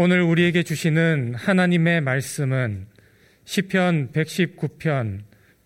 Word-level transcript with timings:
오늘 0.00 0.22
우리에게 0.22 0.62
주시는 0.62 1.34
하나님의 1.34 2.02
말씀은 2.02 2.86
시편 3.44 4.12
119편 4.12 5.22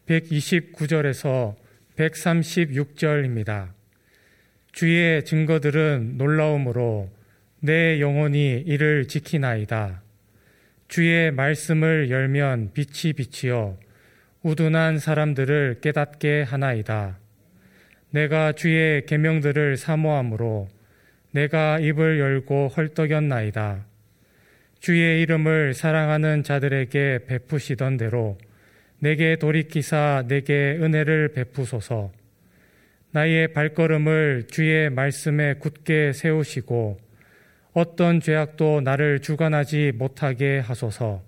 129절에서 0.07 1.55
136절입니다. 1.97 3.73
주의 4.73 5.23
증거들은 5.23 6.15
놀라움으로 6.17 7.11
내 7.61 8.01
영혼이 8.01 8.63
이를 8.65 9.07
지키나이다. 9.07 10.01
주의 10.89 11.31
말씀을 11.31 12.09
열면 12.09 12.71
빛이 12.73 13.13
비치어 13.13 13.77
우둔한 14.43 14.99
사람들을 14.99 15.81
깨닫게 15.83 16.45
하나이다. 16.45 17.19
내가 18.09 18.53
주의 18.53 19.05
계명들을 19.05 19.77
사모함으로 19.77 20.71
내가 21.33 21.79
입을 21.81 22.19
열고 22.19 22.69
헐떡였나이다. 22.69 23.92
주의 24.83 25.23
이름을 25.23 25.75
사랑하는 25.75 26.43
자들에게 26.43 27.21
베푸시던 27.29 27.99
대로 27.99 28.37
내게 28.99 29.37
돌이키사 29.37 30.25
내게 30.27 30.77
은혜를 30.77 31.35
베푸소서. 31.35 32.11
나의 33.13 33.53
발걸음을 33.53 34.49
주의 34.51 34.91
말씀에 34.91 35.55
굳게 35.61 36.13
세우시고 36.13 36.99
어떤 37.75 38.19
죄악도 38.19 38.81
나를 38.81 39.21
주관하지 39.21 39.93
못하게 39.95 40.59
하소서. 40.59 41.23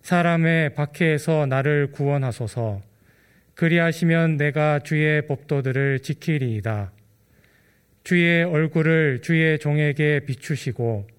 사람의 0.00 0.74
박해에서 0.74 1.44
나를 1.44 1.92
구원하소서. 1.92 2.80
그리하시면 3.56 4.38
내가 4.38 4.78
주의 4.78 5.26
법도들을 5.26 5.98
지키리이다. 5.98 6.92
주의 8.04 8.42
얼굴을 8.42 9.20
주의 9.20 9.58
종에게 9.58 10.20
비추시고 10.20 11.13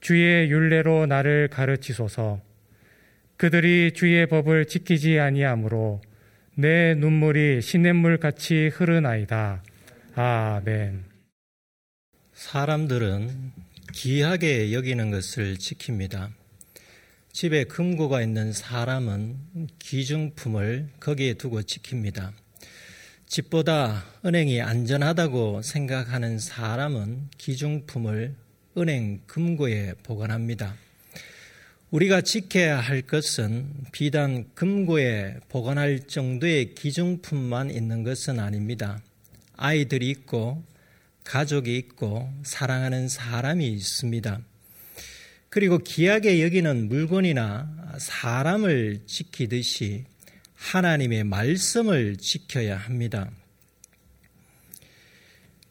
주의 0.00 0.50
윤례로 0.50 1.06
나를 1.06 1.48
가르치소서. 1.48 2.40
그들이 3.36 3.92
주의 3.92 4.26
법을 4.26 4.66
지키지 4.66 5.18
아니하므로 5.18 6.00
내 6.54 6.94
눈물이 6.94 7.62
시냇물 7.62 8.18
같이 8.18 8.68
흐르나이다. 8.68 9.62
아멘. 10.14 11.04
사람들은 12.32 13.52
귀하게 13.92 14.72
여기는 14.72 15.10
것을 15.10 15.54
지킵니다. 15.54 16.30
집에 17.32 17.64
금고가 17.64 18.22
있는 18.22 18.52
사람은 18.52 19.36
귀중품을 19.78 20.88
거기에 20.98 21.34
두고 21.34 21.62
지킵니다. 21.62 22.32
집보다 23.26 24.04
은행이 24.24 24.60
안전하다고 24.60 25.62
생각하는 25.62 26.38
사람은 26.38 27.28
귀중품을 27.38 28.34
은행 28.80 29.20
금고에 29.26 29.94
보관합니다. 30.02 30.74
우리가 31.90 32.20
지켜야 32.20 32.78
할 32.78 33.02
것은 33.02 33.72
비단 33.92 34.44
금고에 34.54 35.36
보관할 35.48 36.06
정도의 36.06 36.74
기중품만 36.74 37.70
있는 37.70 38.02
것은 38.02 38.38
아닙니다. 38.38 39.00
아이들이 39.56 40.10
있고 40.10 40.62
가족이 41.24 41.76
있고 41.76 42.30
사랑하는 42.42 43.08
사람이 43.08 43.66
있습니다. 43.66 44.40
그리고 45.50 45.78
귀하게 45.78 46.42
여기는 46.42 46.88
물건이나 46.88 47.96
사람을 47.98 49.00
지키듯이 49.06 50.04
하나님의 50.54 51.24
말씀을 51.24 52.16
지켜야 52.18 52.76
합니다. 52.76 53.30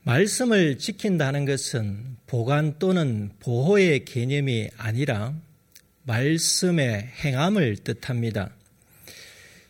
말씀을 0.08 0.78
지킨다는 0.78 1.44
것은 1.44 2.16
보관 2.28 2.80
또는 2.80 3.30
보호의 3.40 4.06
개념이 4.06 4.70
아니라 4.78 5.34
말씀의 6.04 7.12
행함을 7.26 7.76
뜻합니다. 7.84 8.56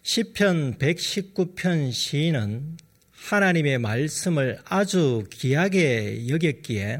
시편 0.03 0.77
119편 0.77 1.91
시인은 1.91 2.77
하나님의 3.09 3.79
말씀을 3.79 4.59
아주 4.65 5.23
귀하게 5.31 6.27
여겼기에 6.27 6.99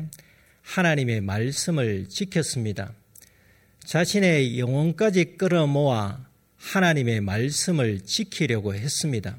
하나님의 0.64 1.22
말씀을 1.22 2.10
지켰습니다. 2.10 2.92
자신의 3.86 4.58
영혼까지 4.58 5.38
끌어모아 5.38 6.26
하나님의 6.58 7.22
말씀을 7.22 8.00
지키려고 8.02 8.74
했습니다. 8.74 9.38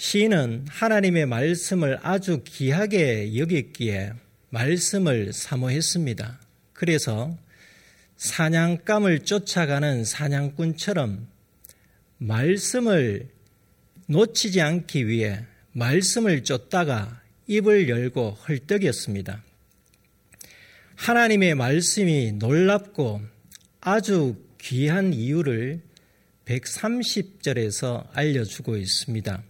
시인은 0.00 0.64
하나님의 0.70 1.26
말씀을 1.26 1.98
아주 2.00 2.42
귀하게 2.46 3.36
여겼기에 3.36 4.14
말씀을 4.48 5.34
사모했습니다. 5.34 6.40
그래서 6.72 7.36
사냥감을 8.16 9.26
쫓아가는 9.26 10.02
사냥꾼처럼 10.02 11.28
말씀을 12.16 13.28
놓치지 14.06 14.62
않기 14.62 15.06
위해 15.06 15.44
말씀을 15.72 16.44
쫓다가 16.44 17.20
입을 17.46 17.90
열고 17.90 18.38
헐떡였습니다. 18.48 19.44
하나님의 20.94 21.56
말씀이 21.56 22.32
놀랍고 22.32 23.20
아주 23.82 24.42
귀한 24.62 25.12
이유를 25.12 25.82
130절에서 26.46 28.08
알려주고 28.14 28.78
있습니다. 28.78 29.42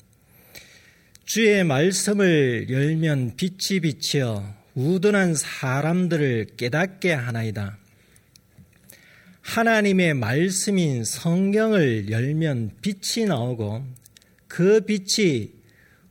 주의 1.33 1.63
말씀을 1.63 2.71
열면 2.71 3.37
빛이 3.37 3.79
비치어 3.83 4.53
우둔한 4.75 5.37
사람들을 5.37 6.57
깨닫게 6.57 7.13
하나이다. 7.13 7.79
하나님의 9.41 10.15
말씀인 10.15 11.05
성경을 11.05 12.11
열면 12.11 12.79
빛이 12.83 13.27
나오고 13.27 13.87
그 14.49 14.81
빛이 14.81 15.53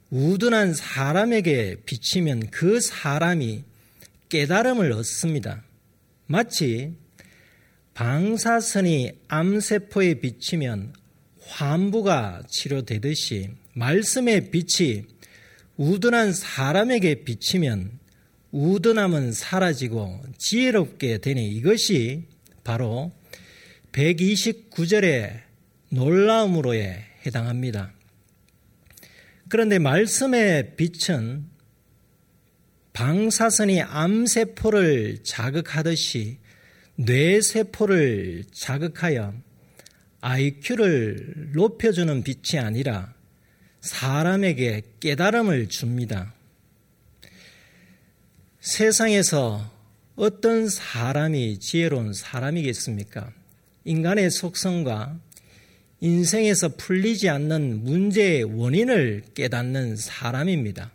우둔한 0.10 0.74
사람에게 0.74 1.82
비치면 1.86 2.52
그 2.52 2.80
사람이 2.80 3.66
깨달음을 4.30 4.94
얻습니다. 4.94 5.66
마치 6.28 6.94
방사선이 7.94 9.20
암세포에 9.28 10.22
비치면 10.22 10.94
환부가 11.42 12.44
치료되듯이 12.48 13.50
말씀의 13.74 14.52
빛이 14.52 15.06
우둔한 15.78 16.34
사람에게 16.34 17.24
비치면 17.24 18.00
우둔함은 18.52 19.32
사라지고 19.32 20.22
지혜롭게 20.38 21.20
되니 21.20 21.50
이것이 21.52 22.26
바로 22.64 23.12
129절의 23.92 25.42
놀라움으로에 25.90 27.06
해당합니다. 27.26 27.94
그런데 29.50 29.80
말씀의 29.80 30.76
빛은 30.76 31.46
방사선이 32.94 33.82
암세포를 33.82 35.20
자극하듯이 35.24 36.38
뇌세포를 36.96 38.44
자극하여 38.52 39.34
IQ를 40.22 41.52
높여주는 41.54 42.24
빛이 42.24 42.60
아니라 42.60 43.14
사람에게 43.82 44.82
깨달음을 45.00 45.70
줍니다. 45.70 46.34
세상에서 48.60 49.72
어떤 50.16 50.68
사람이 50.68 51.60
지혜로운 51.60 52.14
사람이겠습니까? 52.14 53.32
인간의 53.86 54.32
속성과 54.32 55.18
인생에서 56.02 56.76
풀리지 56.76 57.30
않는 57.30 57.84
문제의 57.84 58.44
원인을 58.44 59.24
깨닫는 59.34 59.96
사람입니다. 59.96 60.92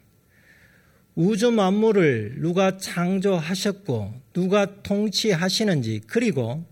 우주 1.15 1.50
만물을 1.50 2.37
누가 2.41 2.77
창조하셨고 2.77 4.15
누가 4.33 4.83
통치하시는지 4.83 6.03
그리고 6.06 6.64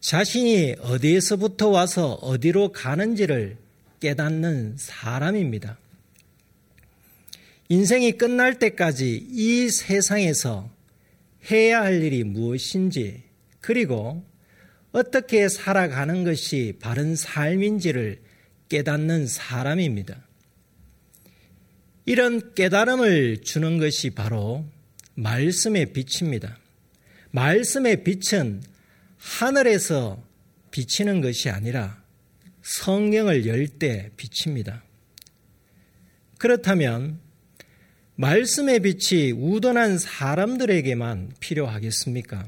자신이 0.00 0.76
어디에서부터 0.80 1.68
와서 1.70 2.12
어디로 2.14 2.72
가는지를 2.72 3.56
깨닫는 4.04 4.74
사람입니다. 4.76 5.78
인생이 7.70 8.12
끝날 8.12 8.58
때까지 8.58 9.28
이 9.30 9.70
세상에서 9.70 10.70
해야 11.50 11.80
할 11.80 12.02
일이 12.02 12.22
무엇인지 12.22 13.22
그리고 13.62 14.22
어떻게 14.92 15.48
살아가는 15.48 16.22
것이 16.22 16.76
바른 16.82 17.16
삶인지를 17.16 18.20
깨닫는 18.68 19.26
사람입니다. 19.26 20.22
이런 22.04 22.52
깨달음을 22.54 23.40
주는 23.40 23.78
것이 23.78 24.10
바로 24.10 24.66
말씀의 25.14 25.94
빛입니다. 25.94 26.58
말씀의 27.30 28.04
빛은 28.04 28.62
하늘에서 29.16 30.22
비치는 30.72 31.22
것이 31.22 31.48
아니라 31.48 32.03
성경을 32.64 33.46
열 33.46 33.68
때 33.68 34.10
비칩니다. 34.16 34.82
그렇다면 36.38 37.20
말씀의 38.16 38.80
빛이 38.80 39.32
우둔한 39.32 39.98
사람들에게만 39.98 41.34
필요하겠습니까? 41.40 42.46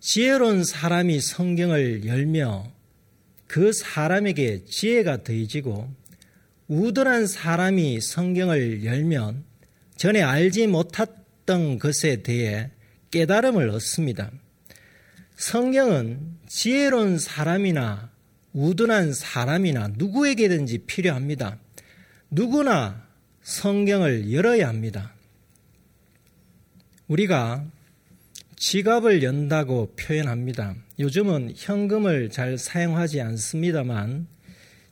지혜로운 0.00 0.64
사람이 0.64 1.20
성경을 1.20 2.04
열며 2.06 2.70
그 3.46 3.72
사람에게 3.72 4.64
지혜가 4.66 5.22
더해지고 5.22 5.90
우둔한 6.68 7.26
사람이 7.26 8.00
성경을 8.02 8.84
열면 8.84 9.44
전에 9.96 10.20
알지 10.20 10.66
못했던 10.66 11.78
것에 11.78 12.22
대해 12.22 12.70
깨달음을 13.10 13.70
얻습니다. 13.70 14.30
성경은 15.36 16.38
지혜로운 16.48 17.18
사람이나 17.18 18.11
우둔한 18.52 19.12
사람이나 19.12 19.92
누구에게든지 19.96 20.78
필요합니다. 20.86 21.58
누구나 22.30 23.06
성경을 23.42 24.32
열어야 24.32 24.68
합니다. 24.68 25.14
우리가 27.08 27.64
지갑을 28.56 29.22
연다고 29.22 29.92
표현합니다. 29.96 30.76
요즘은 30.98 31.54
현금을 31.56 32.30
잘 32.30 32.56
사용하지 32.56 33.20
않습니다만 33.20 34.28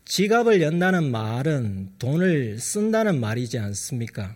지갑을 0.04 0.60
연다는 0.60 1.10
말은 1.10 1.90
돈을 1.98 2.58
쓴다는 2.58 3.20
말이지 3.20 3.58
않습니까? 3.58 4.34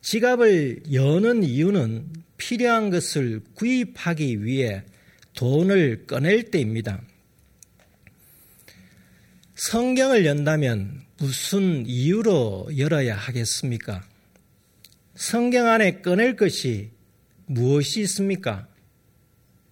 지갑을 0.00 0.84
여는 0.92 1.42
이유는 1.42 2.06
필요한 2.38 2.88
것을 2.88 3.42
구입하기 3.54 4.42
위해 4.42 4.82
돈을 5.34 6.06
꺼낼 6.06 6.44
때입니다. 6.44 7.02
성경을 9.60 10.24
연다면 10.24 11.02
무슨 11.18 11.84
이유로 11.84 12.70
열어야 12.78 13.14
하겠습니까? 13.14 14.02
성경 15.14 15.66
안에 15.66 16.00
꺼낼 16.00 16.34
것이 16.34 16.92
무엇이 17.44 18.00
있습니까? 18.00 18.66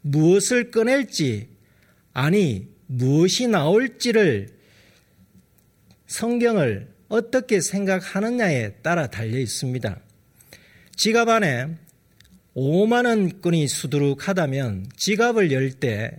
무엇을 0.02 0.70
꺼낼지, 0.70 1.48
아니, 2.12 2.68
무엇이 2.86 3.48
나올지를 3.48 4.50
성경을 6.06 6.92
어떻게 7.08 7.62
생각하느냐에 7.62 8.74
따라 8.82 9.06
달려 9.06 9.38
있습니다. 9.38 9.98
지갑 10.96 11.30
안에 11.30 11.78
5만원권이 12.54 13.66
수두룩하다면 13.66 14.90
지갑을 14.96 15.50
열 15.50 15.70
때 15.70 16.10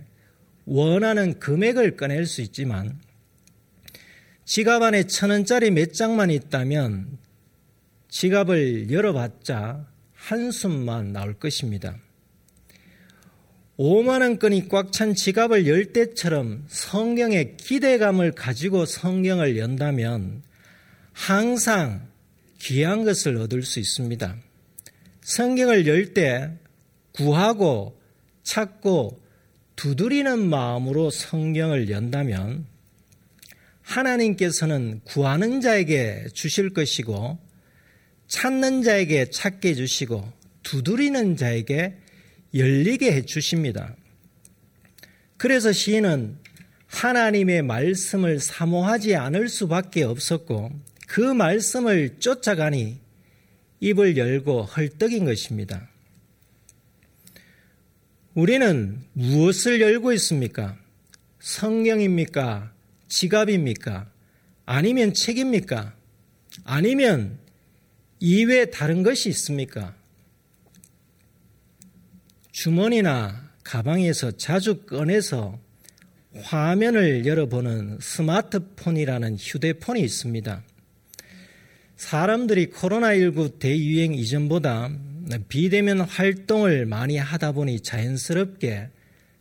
원하는 0.64 1.38
금액을 1.38 1.96
꺼낼 1.96 2.26
수 2.26 2.42
있지만 2.42 2.98
지갑 4.50 4.82
안에 4.82 5.04
천 5.04 5.30
원짜리 5.30 5.70
몇 5.70 5.94
장만 5.94 6.32
있다면 6.32 7.18
지갑을 8.08 8.90
열어봤자 8.90 9.86
한숨만 10.12 11.12
나올 11.12 11.34
것입니다. 11.34 11.96
5만 13.78 14.22
원권이 14.22 14.68
꽉 14.68 14.90
찬 14.90 15.14
지갑을 15.14 15.68
열 15.68 15.92
때처럼 15.92 16.64
성경의 16.66 17.58
기대감을 17.58 18.32
가지고 18.32 18.86
성경을 18.86 19.56
연다면 19.56 20.42
항상 21.12 22.08
귀한 22.58 23.04
것을 23.04 23.36
얻을 23.36 23.62
수 23.62 23.78
있습니다. 23.78 24.34
성경을 25.20 25.86
열 25.86 26.12
때 26.12 26.50
구하고 27.12 28.00
찾고 28.42 29.22
두드리는 29.76 30.40
마음으로 30.40 31.10
성경을 31.10 31.88
연다면 31.88 32.66
하나님께서는 33.90 35.00
구하는 35.04 35.60
자에게 35.60 36.26
주실 36.32 36.70
것이고 36.70 37.38
찾는 38.28 38.82
자에게 38.82 39.30
찾게 39.30 39.70
해주시고 39.70 40.32
두드리는 40.62 41.36
자에게 41.36 41.96
열리게 42.54 43.12
해주십니다. 43.12 43.96
그래서 45.36 45.72
시인은 45.72 46.38
하나님의 46.86 47.62
말씀을 47.62 48.38
사모하지 48.38 49.16
않을 49.16 49.48
수밖에 49.48 50.04
없었고 50.04 50.70
그 51.08 51.20
말씀을 51.20 52.20
쫓아가니 52.20 52.98
입을 53.80 54.16
열고 54.16 54.62
헐떡인 54.62 55.24
것입니다. 55.24 55.88
우리는 58.34 59.00
무엇을 59.14 59.80
열고 59.80 60.12
있습니까? 60.12 60.76
성경입니까? 61.40 62.72
지갑입니까? 63.10 64.10
아니면 64.64 65.12
책입니까? 65.12 65.94
아니면 66.64 67.38
이외에 68.20 68.66
다른 68.66 69.02
것이 69.02 69.28
있습니까? 69.28 69.94
주머니나 72.52 73.50
가방에서 73.64 74.32
자주 74.32 74.82
꺼내서 74.82 75.58
화면을 76.42 77.26
열어보는 77.26 77.98
스마트폰이라는 78.00 79.36
휴대폰이 79.36 80.00
있습니다. 80.00 80.62
사람들이 81.96 82.70
코로나19 82.70 83.58
대유행 83.58 84.14
이전보다 84.14 84.90
비대면 85.48 86.00
활동을 86.00 86.86
많이 86.86 87.16
하다 87.16 87.52
보니 87.52 87.80
자연스럽게 87.80 88.88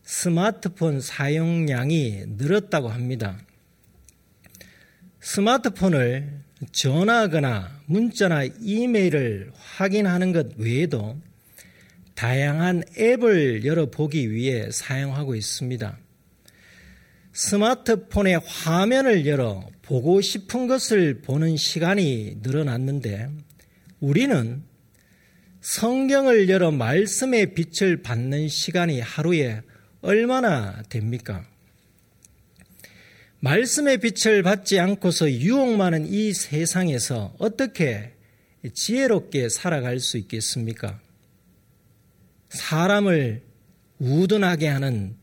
스마트폰 0.04 1.02
사용량이 1.02 2.24
늘었다고 2.38 2.90
합니다. 2.90 3.40
스마트폰을 5.30 6.42
전화하거나 6.72 7.82
문자나 7.86 8.46
이메일을 8.62 9.52
확인하는 9.54 10.32
것 10.32 10.48
외에도 10.58 11.20
다양한 12.16 12.82
앱을 12.98 13.64
열어보기 13.64 14.32
위해 14.32 14.72
사용하고 14.72 15.36
있습니다. 15.36 16.00
스마트폰의 17.32 18.42
화면을 18.44 19.28
열어 19.28 19.70
보고 19.84 20.20
싶은 20.20 20.66
것을 20.66 21.22
보는 21.22 21.58
시간이 21.58 22.38
늘어났는데 22.42 23.30
우리는 24.00 24.64
성경을 25.62 26.50
열어 26.50 26.72
말씀의 26.72 27.54
빛을 27.54 28.02
받는 28.02 28.48
시간이 28.48 29.00
하루에 29.00 29.62
얼마나 30.02 30.82
됩니까? 30.90 31.46
말씀의 33.42 34.00
빛을 34.00 34.44
받지 34.44 34.80
않고서 34.80 35.32
유혹 35.32 35.78
많은 35.78 36.08
이 36.08 36.34
세상에서 36.34 37.36
어떻게 37.40 38.14
지혜롭게 38.74 39.48
살아갈 39.48 40.00
수 40.00 40.18
있겠습니까? 40.18 41.00
사람을 42.50 43.42
우둔하게 44.00 44.68
하는 44.68 45.16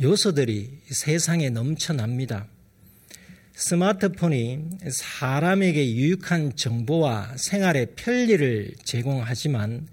요소들이 0.00 0.82
세상에 0.88 1.50
넘쳐납니다. 1.50 2.46
스마트폰이 3.54 4.60
사람에게 4.88 5.96
유익한 5.96 6.54
정보와 6.54 7.36
생활의 7.36 7.94
편리를 7.96 8.72
제공하지만 8.84 9.88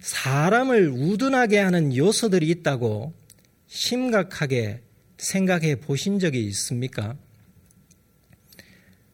사람을 0.00 0.88
우둔하게 0.88 1.58
하는 1.58 1.94
요소들이 1.94 2.48
있다고 2.48 3.12
심각하게 3.66 4.85
생각해 5.18 5.76
보신 5.76 6.18
적이 6.18 6.46
있습니까? 6.48 7.16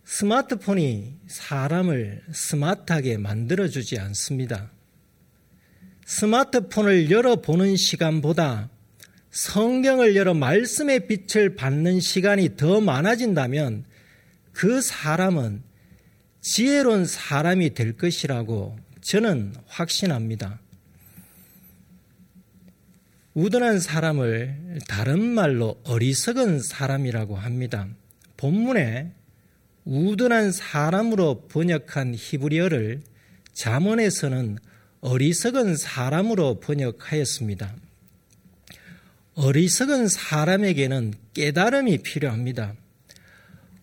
스마트폰이 0.05 1.15
사람을 1.27 2.23
스마트하게 2.33 3.17
만들어주지 3.17 3.99
않습니다. 3.99 4.71
스마트폰을 6.05 7.11
열어보는 7.11 7.77
시간보다 7.77 8.69
성경을 9.31 10.15
열어 10.15 10.35
말씀의 10.35 11.07
빛을 11.07 11.55
받는 11.55 12.01
시간이 12.01 12.57
더 12.57 12.81
많아진다면 12.81 13.85
그 14.53 14.83
사람은 14.83 15.63
지혜로운 16.43 17.07
사람이 17.07 17.73
될 17.73 17.97
것이라고 17.97 18.77
저는 19.01 19.55
확신합니다. 19.67 20.61
우둔한 23.35 23.81
사람을 23.81 24.81
다른 24.89 25.23
말로 25.23 25.81
어리석은 25.85 26.61
사람이라고 26.61 27.37
합니다. 27.37 27.89
본문에 28.37 29.13
우둔한 29.85 30.53
사람으로 30.53 31.47
번역한 31.49 32.15
히브리어를 32.17 33.01
자문에서는 33.55 34.59
어리석은 35.01 35.77
사람으로 35.77 36.61
번역하였습니다. 36.61 37.75
어리석은 39.35 40.09
사람에게는 40.09 41.15
깨달음이 41.33 41.99
필요합니다. 41.99 42.75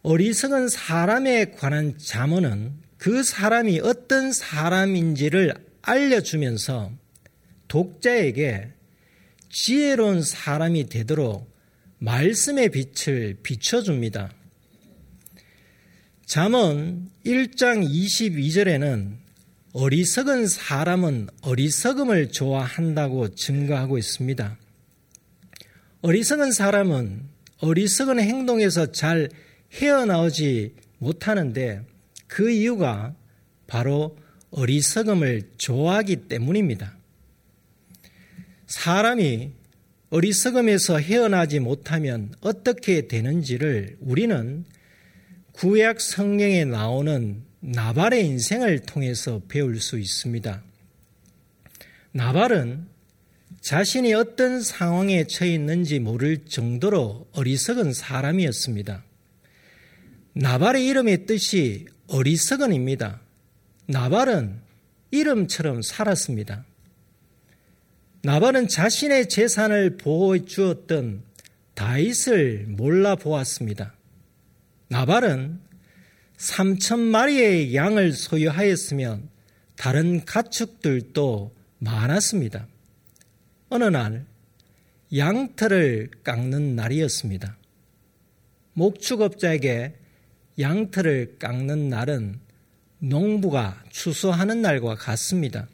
어리석은 0.03 0.69
사람에 0.69 1.51
관한 1.51 1.97
자문은 1.97 2.73
그 2.97 3.23
사람이 3.23 3.79
어떤 3.79 4.31
사람인지를 4.31 5.55
알려주면서 5.81 6.91
독자에게 7.67 8.73
지혜로운 9.49 10.21
사람이 10.21 10.89
되도록 10.89 11.51
말씀의 11.97 12.69
빛을 12.69 13.37
비춰줍니다. 13.43 14.31
잠언 16.25 17.09
1장 17.25 17.83
22절에는 17.89 19.17
어리석은 19.73 20.47
사람은 20.47 21.27
어리석음을 21.41 22.31
좋아한다고 22.31 23.35
증거하고 23.35 23.97
있습니다. 23.97 24.57
어리석은 26.01 26.51
사람은 26.51 27.23
어리석은 27.61 28.19
행동에서 28.19 28.91
잘 28.91 29.29
헤어나오지 29.73 30.75
못하는데 30.99 31.85
그 32.27 32.49
이유가 32.51 33.15
바로 33.67 34.17
어리석음을 34.51 35.49
좋아하기 35.57 36.27
때문입니다. 36.27 36.98
사람이 38.69 39.51
어리석음에서 40.11 40.99
헤어나지 40.99 41.59
못하면 41.59 42.31
어떻게 42.39 43.07
되는지를 43.07 43.97
우리는 43.99 44.63
구약 45.53 45.99
성경에 45.99 46.65
나오는 46.65 47.43
나발의 47.61 48.25
인생을 48.27 48.79
통해서 48.81 49.41
배울 49.47 49.79
수 49.81 49.97
있습니다. 49.97 50.61
나발은 52.11 52.87
자신이 53.59 54.13
어떤 54.13 54.61
상황에 54.61 55.25
처해 55.25 55.51
있는지 55.51 55.99
모를 55.99 56.45
정도로 56.45 57.27
어리석은 57.33 57.93
사람이었습니다. 57.93 59.03
나발의 60.33 60.85
이름의 60.85 61.25
뜻이 61.25 61.87
어리석은입니다. 62.07 63.19
나발은 63.87 64.61
이름처럼 65.09 65.81
살았습니다. 65.81 66.68
나발은 68.21 68.67
자신의 68.67 69.29
재산을 69.29 69.97
보호해 69.97 70.43
주었던 70.43 71.23
다윗을 71.73 72.65
몰라 72.67 73.15
보았습니다. 73.15 73.93
나발은 74.89 75.61
3천 76.37 76.99
마리의 76.99 77.73
양을 77.75 78.11
소유하였으면 78.11 79.29
다른 79.77 80.25
가축들도 80.25 81.55
많았습니다. 81.77 82.67
어느 83.69 83.85
날 83.85 84.25
양털을 85.15 86.11
깎는 86.23 86.75
날이었습니다. 86.75 87.57
목축업자에게 88.73 89.95
양털을 90.59 91.37
깎는 91.39 91.87
날은 91.87 92.39
농부가 92.99 93.81
추수하는 93.89 94.61
날과 94.61 94.95
같습니다. 94.95 95.67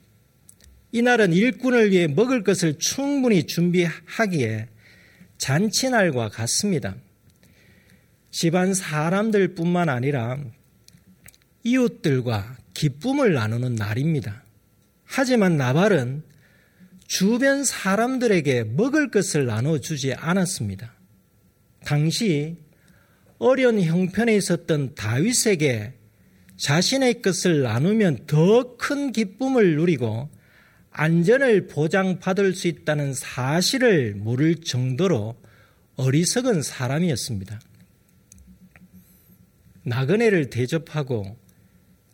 이날은 0.95 1.33
일꾼을 1.33 1.91
위해 1.91 2.07
먹을 2.07 2.41
것을 2.41 2.79
충분히 2.79 3.43
준비하기에 3.43 4.69
잔치날과 5.37 6.29
같습니다. 6.29 6.95
집안 8.31 8.73
사람들 8.73 9.55
뿐만 9.55 9.89
아니라 9.89 10.37
이웃들과 11.65 12.55
기쁨을 12.73 13.33
나누는 13.33 13.75
날입니다. 13.75 14.43
하지만 15.03 15.57
나발은 15.57 16.23
주변 17.07 17.65
사람들에게 17.65 18.63
먹을 18.63 19.11
것을 19.11 19.47
나눠주지 19.47 20.13
않았습니다. 20.13 20.93
당시 21.83 22.55
어려운 23.37 23.81
형편에 23.81 24.33
있었던 24.33 24.95
다윗에게 24.95 25.91
자신의 26.55 27.21
것을 27.21 27.63
나누면 27.63 28.27
더 28.27 28.77
큰 28.77 29.11
기쁨을 29.11 29.75
누리고 29.75 30.29
안전을 30.97 31.67
보장받을 31.67 32.53
수 32.53 32.69
있다는 32.69 33.13
사실을 33.13 34.15
모를 34.15 34.55
정도로 34.55 35.35
어리석은 35.97 36.61
사람이었습니다. 36.61 37.59
나그네를 39.83 40.49
대접하고 40.49 41.37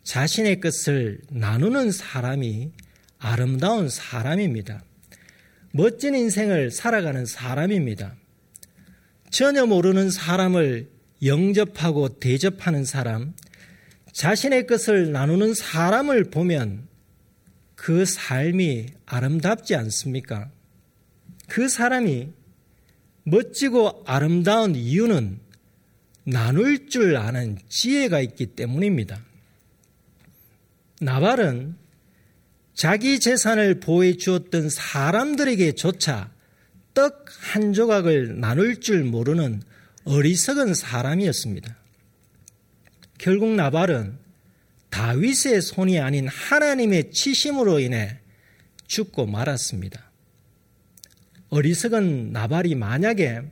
자신의 0.02 0.60
것을 0.60 1.20
나누는 1.30 1.92
사람이 1.92 2.72
아름다운 3.18 3.88
사람입니다. 3.88 4.82
멋진 5.70 6.16
인생을 6.16 6.72
살아가는 6.72 7.24
사람입니다. 7.24 8.16
전혀 9.30 9.64
모르는 9.64 10.10
사람을 10.10 10.90
영접하고 11.24 12.18
대접하는 12.18 12.84
사람, 12.84 13.32
자신의 14.12 14.66
것을 14.66 15.12
나누는 15.12 15.54
사람을 15.54 16.24
보면 16.24 16.88
그 17.82 18.04
삶이 18.04 18.86
아름답지 19.06 19.74
않습니까? 19.74 20.52
그 21.48 21.68
사람이 21.68 22.28
멋지고 23.24 24.04
아름다운 24.06 24.76
이유는 24.76 25.40
나눌 26.22 26.88
줄 26.88 27.16
아는 27.16 27.58
지혜가 27.68 28.20
있기 28.20 28.54
때문입니다. 28.54 29.20
나발은 31.00 31.74
자기 32.72 33.18
재산을 33.18 33.80
보호해 33.80 34.16
주었던 34.16 34.68
사람들에게조차 34.68 36.30
떡 36.94 37.26
한 37.40 37.72
조각을 37.72 38.38
나눌 38.38 38.78
줄 38.78 39.02
모르는 39.02 39.60
어리석은 40.04 40.74
사람이었습니다. 40.74 41.76
결국 43.18 43.56
나발은 43.56 44.21
다윗의 44.92 45.62
손이 45.62 45.98
아닌 45.98 46.28
하나님의 46.28 47.10
치심으로 47.12 47.80
인해 47.80 48.18
죽고 48.86 49.26
말았습니다. 49.26 50.10
어리석은 51.48 52.32
나발이 52.32 52.74
만약에 52.74 53.42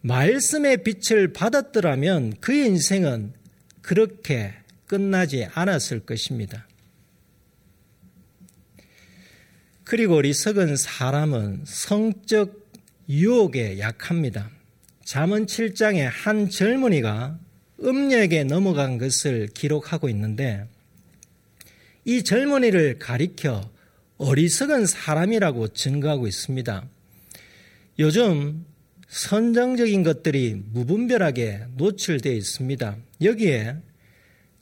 말씀의 0.00 0.82
빛을 0.82 1.32
받았더라면 1.32 2.40
그의 2.40 2.66
인생은 2.66 3.34
그렇게 3.82 4.54
끝나지 4.86 5.46
않았을 5.52 6.00
것입니다. 6.00 6.66
그리고 9.84 10.16
어리석은 10.16 10.76
사람은 10.76 11.64
성적 11.66 12.70
유혹에 13.08 13.78
약합니다. 13.78 14.50
잠언 15.04 15.44
7장에 15.44 16.08
한 16.10 16.48
젊은이가 16.48 17.38
음녀에게 17.84 18.44
넘어간 18.44 18.98
것을 18.98 19.48
기록하고 19.48 20.08
있는데 20.08 20.66
이 22.04 22.22
젊은이를 22.22 22.98
가리켜 22.98 23.70
어리석은 24.18 24.86
사람이라고 24.86 25.68
증거하고 25.68 26.26
있습니다. 26.26 26.84
요즘 27.98 28.64
선정적인 29.08 30.02
것들이 30.02 30.62
무분별하게 30.72 31.66
노출되어 31.76 32.32
있습니다. 32.32 32.96
여기에 33.22 33.76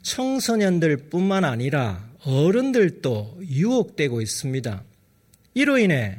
청소년들 0.03 1.09
뿐만 1.09 1.45
아니라 1.45 2.11
어른들도 2.25 3.41
유혹되고 3.43 4.21
있습니다. 4.21 4.85
이로 5.55 5.79
인해 5.79 6.19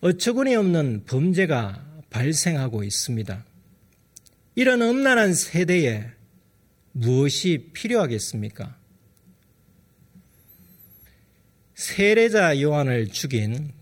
어처구니 0.00 0.56
없는 0.56 1.04
범죄가 1.06 1.86
발생하고 2.10 2.82
있습니다. 2.82 3.44
이런 4.54 4.82
음란한 4.82 5.32
세대에 5.32 6.04
무엇이 6.92 7.70
필요하겠습니까? 7.72 8.76
세례자 11.74 12.60
요한을 12.60 13.08
죽인 13.08 13.72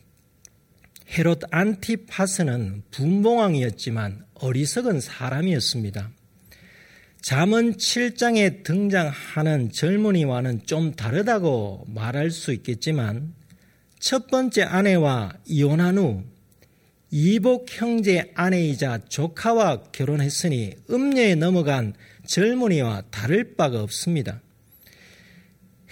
헤롯 1.11 1.43
안티파스는 1.51 2.85
분봉왕이었지만 2.93 4.25
어리석은 4.35 5.01
사람이었습니다. 5.01 6.13
잠언 7.21 7.77
7장에 7.77 8.63
등장하는 8.63 9.73
젊은이와는 9.73 10.67
좀 10.67 10.93
다르다고 10.93 11.85
말할 11.89 12.31
수 12.31 12.53
있겠지만 12.53 13.35
첫 13.99 14.29
번째 14.29 14.63
아내와 14.63 15.33
이혼한 15.47 15.99
후 15.99 16.25
이복 17.11 17.67
형제 17.71 18.31
아내이자 18.35 19.01
조카와 19.09 19.85
결혼했으니 19.93 20.75
음녀에 20.91 21.35
넘어간 21.35 21.95
젊은이와 22.27 23.05
다를 23.11 23.57
바가 23.57 23.83
없습니다. 23.83 24.41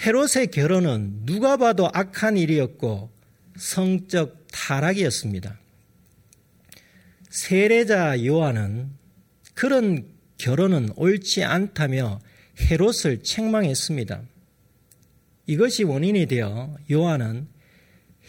헤롯의 0.01 0.53
결혼은 0.53 1.27
누가 1.27 1.57
봐도 1.57 1.89
악한 1.93 2.37
일이었고 2.37 3.11
성적 3.57 4.47
타락이었습니다. 4.53 5.59
세례자 7.31 8.25
요한은 8.25 8.91
그런 9.55 10.07
결혼은 10.39 10.91
옳지 10.95 11.43
않다며 11.43 12.21
헤롯을 12.61 13.25
책망했습니다. 13.25 14.23
이것이 15.47 15.83
원인이 15.83 16.27
되어 16.27 16.77
요한은 16.91 17.49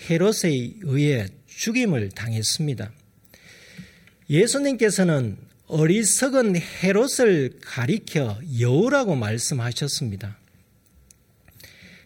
헤롯에 0.10 0.74
의해 0.81 1.27
죽임을 1.60 2.08
당했습니다. 2.10 2.89
예수님께서는 4.30 5.36
어리석은 5.68 6.56
헤롯을 6.56 7.60
가리켜 7.62 8.39
여우라고 8.62 9.16
말씀하셨습니다. 9.16 10.38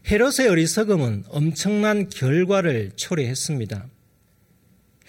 헤롯의 0.10 0.50
어리석음은 0.50 1.26
엄청난 1.28 2.10
결과를 2.10 2.94
초래했습니다. 2.96 3.88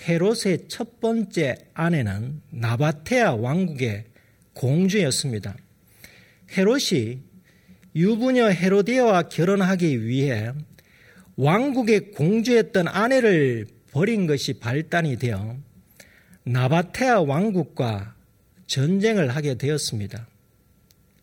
헤롯의 0.07 0.67
첫 0.69 1.01
번째 1.01 1.57
아내는 1.73 2.43
나바테아 2.51 3.37
왕국의 3.37 4.05
공주였습니다. 4.53 5.57
헤롯이 6.57 7.21
유부녀 7.97 8.49
헤로디아와 8.49 9.31
결혼하기 9.31 10.05
위해 10.05 10.53
왕국의 11.37 12.13
공주였던 12.13 12.89
아내를 12.89 13.74
버린 13.95 14.27
것이 14.27 14.55
발단이 14.55 15.19
되어 15.19 15.57
나바테아 16.43 17.21
왕국과 17.21 18.17
전쟁을 18.67 19.37
하게 19.37 19.55
되었습니다. 19.55 20.27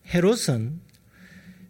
헤롯은 0.08 0.80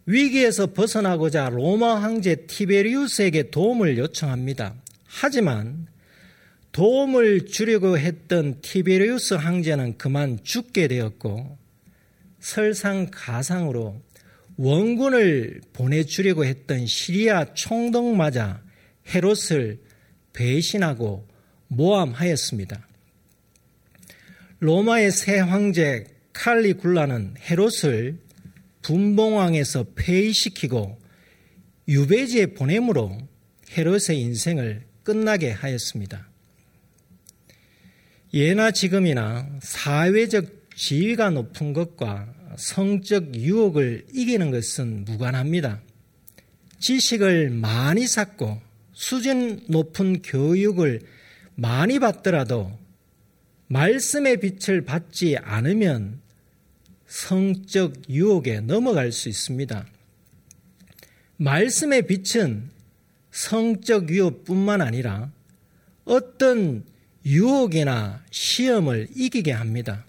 위기에서 0.06 0.66
벗어나고자 0.72 1.48
로마 1.48 2.00
황제 2.00 2.46
티베리우스에게 2.46 3.50
도움을 3.50 3.98
요청합니다. 3.98 4.76
하지만 5.04 5.88
도움을 6.70 7.46
주려고 7.46 7.98
했던 7.98 8.60
티베리우스 8.60 9.34
황제는 9.34 9.98
그만 9.98 10.38
죽게 10.44 10.86
되었고 10.86 11.58
설상가상으로 12.38 14.00
원군을 14.56 15.62
보내주려고 15.72 16.44
했던 16.44 16.86
시리아 16.86 17.54
총독마저 17.54 18.58
헤롯을 19.12 19.80
배신하고 20.32 21.26
모함하였습니다. 21.68 22.86
로마의 24.60 25.10
새 25.10 25.38
황제 25.38 26.04
칼리굴라는 26.32 27.34
헤롯을 27.40 28.18
분봉왕에서 28.82 29.86
폐위시키고 29.94 30.98
유배지에 31.88 32.46
보냄으로 32.54 33.18
헤롯의 33.76 34.20
인생을 34.20 34.84
끝나게 35.02 35.50
하였습니다. 35.50 36.28
예나 38.34 38.70
지금이나 38.70 39.48
사회적 39.60 40.46
지위가 40.76 41.30
높은 41.30 41.72
것과 41.72 42.32
성적 42.56 43.34
유혹을 43.34 44.06
이기는 44.12 44.50
것은 44.50 45.04
무관합니다. 45.04 45.80
지식을 46.80 47.50
많이 47.50 48.06
쌓고 48.06 48.60
수준 49.02 49.60
높은 49.66 50.22
교육을 50.22 51.00
많이 51.56 51.98
받더라도 51.98 52.78
말씀의 53.66 54.38
빛을 54.38 54.84
받지 54.84 55.36
않으면 55.36 56.20
성적 57.08 58.08
유혹에 58.08 58.60
넘어갈 58.60 59.10
수 59.10 59.28
있습니다. 59.28 59.88
말씀의 61.36 62.06
빛은 62.06 62.70
성적 63.32 64.08
유혹뿐만 64.08 64.80
아니라 64.80 65.32
어떤 66.04 66.84
유혹이나 67.26 68.22
시험을 68.30 69.08
이기게 69.16 69.50
합니다. 69.50 70.06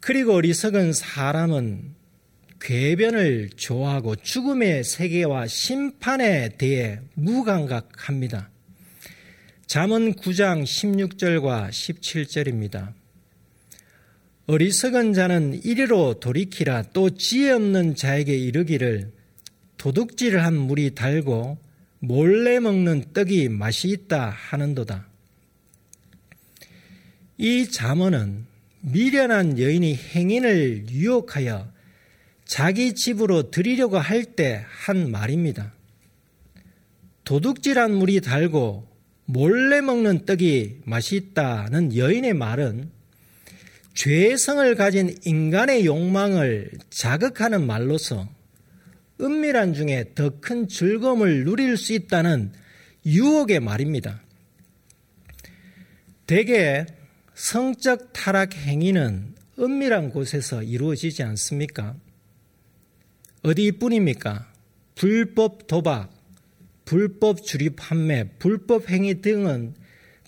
그리고 0.00 0.34
어리석은 0.34 0.94
사람은 0.94 1.94
궤변을 2.64 3.50
좋아하고 3.56 4.16
죽음의 4.16 4.84
세계와 4.84 5.46
심판에 5.46 6.56
대해 6.56 6.98
무감각합니다. 7.12 8.48
잠언 9.66 10.14
9장 10.14 10.62
16절과 10.62 11.68
17절입니다. 11.68 12.94
어리석은 14.46 15.12
자는 15.12 15.60
이리로 15.62 16.20
돌이키라 16.20 16.84
또 16.94 17.10
지혜 17.10 17.50
없는 17.50 17.96
자에게 17.96 18.34
이르기를 18.34 19.12
도둑질을 19.76 20.42
한 20.42 20.56
물이 20.56 20.94
달고 20.94 21.58
몰래 21.98 22.60
먹는 22.60 23.12
떡이 23.12 23.50
맛이 23.50 23.88
있다 23.88 24.30
하는도다. 24.30 25.06
이 27.36 27.70
잠언은 27.70 28.46
미련한 28.80 29.58
여인이 29.58 29.96
행인을 29.96 30.86
유혹하여 30.88 31.73
자기 32.44 32.94
집으로 32.94 33.50
들이려고 33.50 33.98
할 33.98 34.34
때 34.36 34.64
한 34.84 35.10
말입니다. 35.10 35.72
도둑질한 37.24 37.94
물이 37.94 38.20
달고 38.20 38.86
몰래 39.26 39.80
먹는 39.80 40.26
떡이 40.26 40.82
맛있다는 40.84 41.96
여인의 41.96 42.34
말은 42.34 42.90
죄성을 43.94 44.74
가진 44.74 45.16
인간의 45.24 45.86
욕망을 45.86 46.70
자극하는 46.90 47.66
말로서 47.66 48.28
은밀한 49.20 49.72
중에 49.72 50.12
더 50.14 50.40
큰 50.40 50.68
즐거움을 50.68 51.44
누릴 51.44 51.76
수 51.76 51.92
있다는 51.94 52.52
유혹의 53.06 53.60
말입니다. 53.60 54.20
대개 56.26 56.84
성적 57.34 58.12
타락 58.12 58.54
행위는 58.54 59.34
은밀한 59.58 60.10
곳에서 60.10 60.62
이루어지지 60.62 61.22
않습니까? 61.22 61.94
어디뿐입니까? 63.44 64.50
불법 64.94 65.66
도박, 65.66 66.10
불법 66.86 67.44
주립 67.44 67.76
판매, 67.76 68.24
불법 68.38 68.88
행위 68.88 69.20
등은 69.20 69.74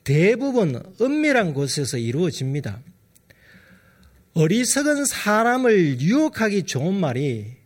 대부분 0.05 0.83
은밀한 1.01 1.55
곳에서 1.55 1.97
이루어집니다. 1.97 2.83
어리석은 4.35 5.07
사람을 5.07 6.01
유혹하기 6.01 6.65
좋은 6.65 6.93
말이 6.93 7.57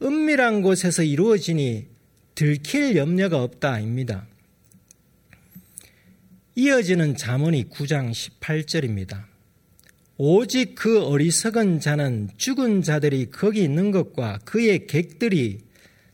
은밀한 0.00 0.62
곳에서 0.62 1.02
이루어지니 1.02 1.88
들킬 2.36 2.96
염려가 2.96 3.42
없다입니다. 3.42 4.28
이어지는 6.54 7.16
잠언이 7.16 7.68
9장 7.68 8.12
18절입니다. 8.12 9.33
오직 10.16 10.76
그 10.76 11.02
어리석은 11.02 11.80
자는 11.80 12.30
죽은 12.36 12.82
자들이 12.82 13.30
거기 13.30 13.62
있는 13.62 13.90
것과 13.90 14.38
그의 14.44 14.86
객들이 14.86 15.60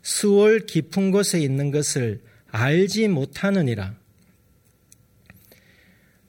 수월 0.03 0.61
깊은 0.61 1.11
곳에 1.11 1.39
있는 1.39 1.71
것을 1.71 2.21
알지 2.51 3.09
못하느니라. 3.09 3.95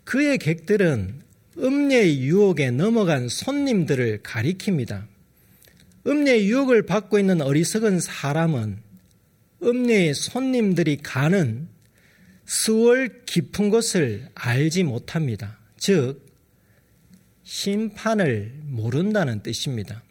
그의 0.04 0.38
객들은 0.38 1.22
음녀의 1.58 2.22
유혹에 2.22 2.72
넘어간 2.72 3.30
손님들을 3.30 4.20
가리킵니다. 4.24 5.06
음녀의 6.06 6.50
유혹을 6.50 6.86
받고 6.86 7.20
있는 7.20 7.42
어리석은 7.42 8.00
사람은 8.02 8.78
음녀의 9.64 10.14
손님들이 10.14 10.98
가는 10.98 11.70
수월 12.46 13.24
깊은 13.26 13.70
곳을 13.70 14.28
알지 14.34 14.84
못합니다. 14.84 15.60
즉, 15.78 16.31
심판을 17.44 18.54
모른다는 18.64 19.42
뜻입니다. 19.44 20.04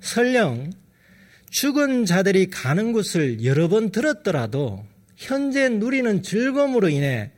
설령 0.00 0.72
죽은 1.50 2.04
자들이 2.04 2.50
가는 2.50 2.92
곳을 2.92 3.44
여러 3.44 3.68
번 3.68 3.90
들었더라도 3.90 4.86
현재 5.16 5.68
누리는 5.68 6.22
즐거움으로 6.22 6.88
인해 6.88 7.32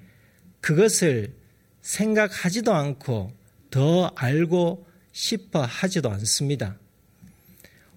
그것을 0.60 1.32
생각하지도 1.80 2.74
않고 2.74 3.32
더 3.70 4.06
알고 4.16 4.86
싶어 5.12 5.62
하지도 5.62 6.10
않습니다. 6.10 6.76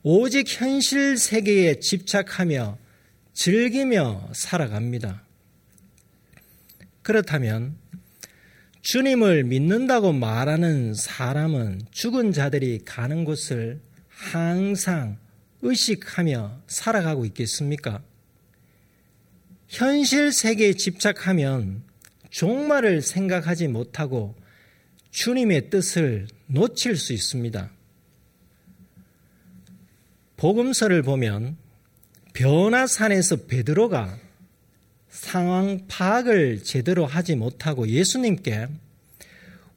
오직 0.03 0.47
현실 0.47 1.17
세계에 1.17 1.79
집착하며 1.79 2.77
즐기며 3.33 4.29
살아갑니다. 4.33 5.23
그렇다면 7.01 7.75
주님을 8.83 9.45
믿는다고 9.45 10.11
말하는 10.11 10.93
사람은 10.93 11.83
죽은 11.91 12.33
자들이 12.33 12.81
가는 12.83 13.23
곳을 13.23 13.79
항상 14.09 15.17
의식하며 15.61 16.63
살아가고 16.67 17.23
있겠습니까? 17.27 18.03
현실 19.69 20.33
세계에 20.33 20.73
집착하면 20.73 21.83
종말을 22.29 23.01
생각하지 23.01 23.69
못하고 23.69 24.35
주님의 25.11 25.69
뜻을 25.69 26.27
놓칠 26.47 26.97
수 26.97 27.13
있습니다. 27.13 27.71
복음서를 30.35 31.03
보면 31.03 31.55
변화산에서 32.33 33.45
베드로가 33.45 34.19
상황 35.13 35.85
파악을 35.87 36.63
제대로 36.63 37.05
하지 37.05 37.35
못하고 37.35 37.87
예수님께 37.87 38.67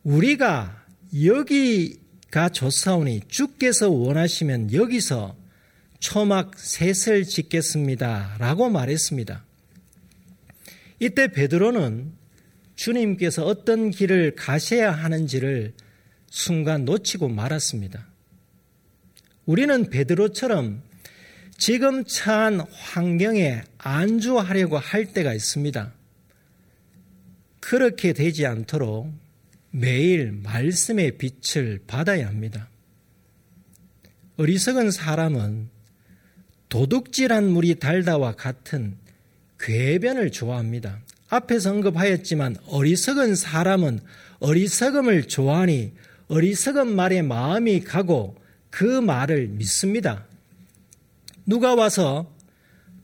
우리가 0.02 0.82
여기가 1.22 2.48
좋사오니 2.48 3.20
주께서 3.28 3.90
원하시면 3.90 4.72
여기서 4.72 5.36
초막 6.00 6.58
셋을 6.58 7.24
짓겠습니다. 7.24 8.36
라고 8.38 8.70
말했습니다. 8.70 9.44
이때 11.00 11.28
베드로는 11.28 12.12
주님께서 12.74 13.44
어떤 13.44 13.90
길을 13.90 14.36
가셔야 14.36 14.90
하는지를 14.90 15.74
순간 16.30 16.86
놓치고 16.86 17.28
말았습니다. 17.28 18.06
우리는 19.44 19.90
베드로처럼 19.90 20.82
지금 21.58 22.04
처한 22.04 22.60
환경에 22.70 23.62
안주하려고 23.78 24.78
할 24.78 25.12
때가 25.12 25.32
있습니다. 25.32 25.92
그렇게 27.60 28.12
되지 28.12 28.46
않도록 28.46 29.12
매일 29.70 30.32
말씀의 30.32 31.18
빛을 31.18 31.80
받아야 31.86 32.28
합니다. 32.28 32.68
어리석은 34.36 34.90
사람은 34.90 35.70
도둑질한 36.68 37.48
물이 37.48 37.76
달다와 37.76 38.32
같은 38.32 38.96
궤변을 39.58 40.30
좋아합니다. 40.32 41.00
앞에서 41.28 41.70
언급하였지만 41.70 42.56
어리석은 42.66 43.34
사람은 43.34 44.00
어리석음을 44.40 45.28
좋아하니 45.28 45.92
어리석은 46.28 46.94
말에 46.94 47.22
마음이 47.22 47.80
가고 47.80 48.36
그 48.70 48.84
말을 48.84 49.48
믿습니다. 49.48 50.25
누가 51.46 51.74
와서 51.74 52.34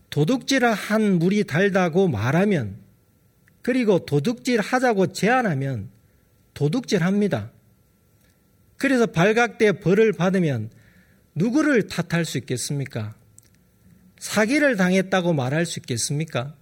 도둑질 0.09 0.65
한 0.65 1.17
물이 1.17 1.45
달다고 1.45 2.07
말하면 2.09 2.77
그리고 3.61 4.05
도둑질 4.05 4.59
하자고 4.59 5.13
제안하면 5.13 5.89
도둑질 6.53 7.01
합니다. 7.01 7.51
그래서 8.77 9.05
발각돼 9.05 9.79
벌을 9.79 10.11
받으면 10.11 10.69
누구를 11.33 11.87
탓할 11.87 12.25
수 12.25 12.37
있겠습니까? 12.37 13.15
사기를 14.19 14.75
당했다고 14.75 15.33
말할 15.33 15.65
수 15.65 15.79
있겠습니까? 15.79 16.55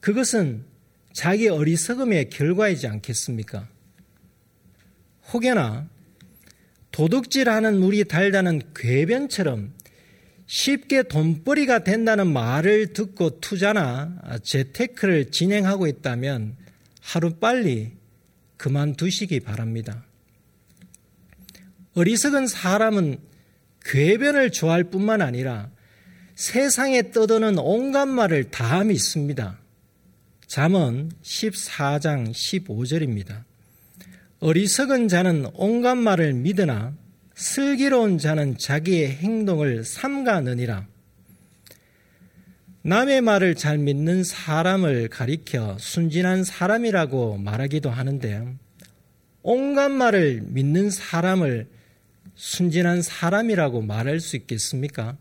그것은 0.00 0.64
자기 1.12 1.48
어리석음의 1.48 2.30
결과이지 2.30 2.86
않겠습니까? 2.86 3.68
혹여나 5.32 5.88
도둑질하는 6.92 7.78
물이 7.80 8.04
달다는 8.04 8.62
궤변처럼 8.74 9.72
쉽게 10.50 11.04
돈벌이가 11.04 11.84
된다는 11.84 12.26
말을 12.32 12.92
듣고 12.92 13.38
투자나 13.38 14.40
재테크를 14.42 15.30
진행하고 15.30 15.86
있다면 15.86 16.56
하루빨리 17.00 17.92
그만두시기 18.56 19.38
바랍니다. 19.40 20.04
어리석은 21.94 22.48
사람은 22.48 23.20
궤변을 23.84 24.50
좋아할 24.50 24.82
뿐만 24.82 25.22
아니라 25.22 25.70
세상에 26.34 27.12
떠도는 27.12 27.56
온갖 27.60 28.06
말을 28.06 28.50
다 28.50 28.82
믿습니다. 28.82 29.60
잠언 30.48 31.12
14장 31.22 32.32
15절입니다. 32.32 33.44
어리석은 34.40 35.06
자는 35.06 35.46
온갖 35.54 35.94
말을 35.94 36.32
믿으나 36.32 36.92
슬기로운 37.40 38.18
자는 38.18 38.58
자기의 38.58 39.12
행동을 39.12 39.82
삼가느니라. 39.82 40.86
남의 42.82 43.22
말을 43.22 43.54
잘 43.54 43.78
믿는 43.78 44.24
사람을 44.24 45.08
가리켜 45.08 45.78
순진한 45.78 46.44
사람이라고 46.44 47.38
말하기도 47.38 47.88
하는데 47.88 48.46
온갖 49.42 49.88
말을 49.88 50.42
믿는 50.48 50.90
사람을 50.90 51.66
순진한 52.34 53.00
사람이라고 53.00 53.80
말할 53.80 54.20
수 54.20 54.36
있겠습니까? 54.36 55.16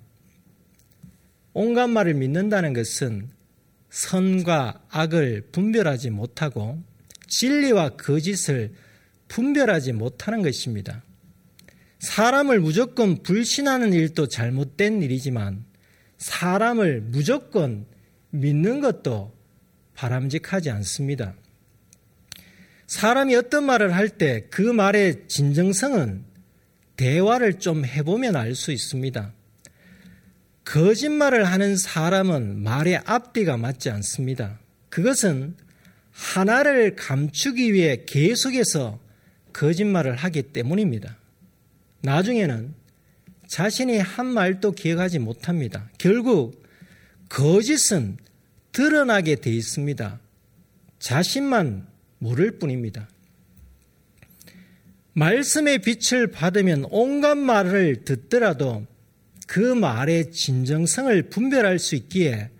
온갖 1.53 1.87
말을 1.87 2.15
믿는다는 2.15 2.73
것은 2.73 3.29
선과 3.91 4.83
악을 4.89 5.47
분별하지 5.53 6.09
못하고 6.09 6.83
진리와 7.27 7.91
거짓을 7.91 8.73
분별하지 9.29 9.93
못하는 9.93 10.41
것입니다. 10.41 11.01
사람을 11.99 12.59
무조건 12.59 13.21
불신하는 13.23 13.93
일도 13.93 14.27
잘못된 14.27 15.01
일이지만 15.01 15.65
사람을 16.17 17.01
무조건 17.01 17.85
믿는 18.31 18.79
것도 18.81 19.33
바람직하지 19.95 20.69
않습니다. 20.69 21.35
사람이 22.87 23.35
어떤 23.35 23.65
말을 23.65 23.93
할 23.95 24.09
때 24.17 24.49
그 24.49 24.61
말의 24.61 25.27
진정성은 25.27 26.23
대화를 26.95 27.59
좀 27.59 27.85
해보면 27.85 28.35
알 28.35 28.55
수 28.55 28.71
있습니다. 28.71 29.33
거짓말을 30.65 31.45
하는 31.45 31.77
사람은 31.77 32.61
말의 32.61 33.01
앞뒤가 33.05 33.57
맞지 33.57 33.89
않습니다. 33.89 34.59
그것은 34.89 35.55
하나를 36.11 36.95
감추기 36.95 37.73
위해 37.73 38.03
계속해서 38.05 38.99
거짓말을 39.53 40.15
하기 40.15 40.43
때문입니다. 40.43 41.17
나중에는 42.01 42.73
자신이 43.47 43.97
한 43.97 44.27
말도 44.27 44.73
기억하지 44.73 45.19
못합니다. 45.19 45.89
결국 45.97 46.63
거짓은 47.29 48.17
드러나게 48.71 49.35
돼 49.35 49.51
있습니다. 49.51 50.19
자신만 50.99 51.87
모를 52.19 52.59
뿐입니다. 52.59 53.09
말씀의 55.13 55.79
빛을 55.79 56.27
받으면 56.27 56.85
온갖 56.91 57.35
말을 57.35 58.03
듣더라도 58.05 58.85
그 59.47 59.59
말의 59.59 60.31
진정성을 60.31 61.29
분별할 61.29 61.79
수 61.79 61.95
있기에 61.95 62.51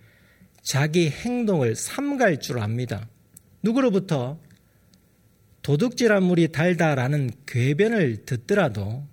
자기 0.62 1.08
행동을 1.08 1.76
삼갈 1.76 2.40
줄 2.40 2.58
압니다. 2.58 3.08
누구로부터 3.62 4.40
도둑질한 5.62 6.22
물이 6.22 6.48
달다라는 6.48 7.30
궤변을 7.46 8.24
듣더라도 8.24 9.06